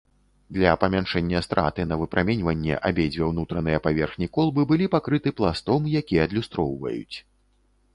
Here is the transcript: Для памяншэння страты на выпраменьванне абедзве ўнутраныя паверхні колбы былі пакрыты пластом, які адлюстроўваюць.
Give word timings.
Для 0.55 0.71
памяншэння 0.83 1.41
страты 1.47 1.85
на 1.91 1.99
выпраменьванне 2.05 2.79
абедзве 2.91 3.23
ўнутраныя 3.31 3.85
паверхні 3.89 4.33
колбы 4.39 4.61
былі 4.73 4.93
пакрыты 4.97 5.39
пластом, 5.43 5.81
які 5.99 6.15
адлюстроўваюць. 6.29 7.17